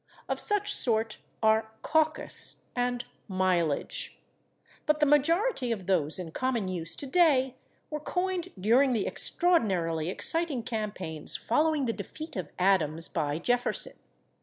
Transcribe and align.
Of 0.27 0.39
such 0.39 0.73
sort 0.73 1.19
are 1.43 1.73
/caucus/ 1.83 2.61
and 2.75 3.05
/mileage/. 3.29 4.13
But 4.87 4.99
the 4.99 5.05
majority 5.05 5.71
of 5.71 5.85
those 5.85 6.17
in 6.17 6.31
common 6.31 6.67
use 6.69 6.95
today 6.95 7.55
were 7.91 7.99
coined 7.99 8.49
during 8.59 8.93
the 8.93 9.05
extraordinarily 9.05 10.09
exciting 10.09 10.63
campaigns 10.63 11.35
following 11.35 11.85
the 11.85 11.93
defeat 11.93 12.35
of 12.35 12.49
Adams 12.57 13.09
by 13.09 13.37
Jefferson. 13.37 13.93